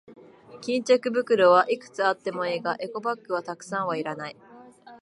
[0.63, 4.35] 巾着袋はいくつあってもいいが、エコバッグはたくさんはいらない。